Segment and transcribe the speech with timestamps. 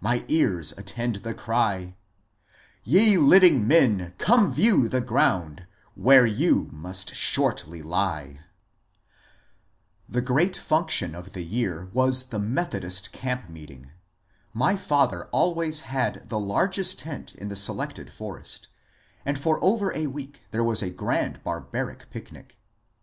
[0.00, 1.94] My ears attend the cry:
[2.84, 8.40] Ye living men, come view the ground Where yon must shortly lie!"
[10.08, 13.90] The great function of the year was the Methodist Camp meeting.
[14.54, 18.68] My father alwajrs had the largest tent in the selected forest,
[19.26, 22.56] and for over a week there was a grand barbaric picnic.